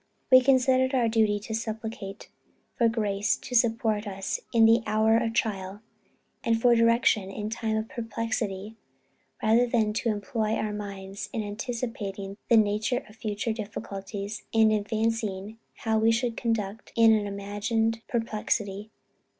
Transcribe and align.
We 0.31 0.41
considered 0.41 0.95
it 0.95 0.95
our 0.95 1.07
duty 1.07 1.39
to 1.41 1.53
supplicate 1.53 2.27
for 2.75 2.89
grace 2.89 3.37
to 3.37 3.53
support 3.53 4.07
us 4.07 4.39
in 4.51 4.65
the 4.65 4.81
hour 4.87 5.15
of 5.15 5.31
trial, 5.33 5.81
and 6.43 6.59
for 6.59 6.73
direction 6.75 7.29
in 7.29 7.51
time 7.51 7.77
of 7.77 7.87
perplexity, 7.87 8.77
rather 9.43 9.67
than 9.67 9.93
to 9.93 10.09
employ 10.09 10.55
our 10.55 10.73
minds 10.73 11.29
in 11.31 11.43
anticipating 11.43 12.37
the 12.49 12.57
nature 12.57 13.05
of 13.07 13.15
future 13.17 13.53
difficulties, 13.53 14.41
and 14.55 14.71
in 14.73 14.85
fancying 14.85 15.59
how 15.83 15.99
we 15.99 16.11
should 16.11 16.35
conduct 16.35 16.91
in 16.95 17.13
an 17.13 17.27
imagined 17.27 18.01
perplexity. 18.07 18.89